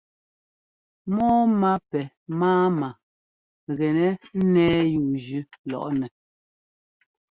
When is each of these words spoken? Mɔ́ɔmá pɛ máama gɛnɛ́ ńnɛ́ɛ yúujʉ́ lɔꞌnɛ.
Mɔ́ɔmá 1.15 1.71
pɛ 1.89 1.99
máama 2.39 2.89
gɛnɛ́ 3.77 4.11
ńnɛ́ɛ 4.41 4.77
yúujʉ́ 4.93 5.41
lɔꞌnɛ. 5.69 6.07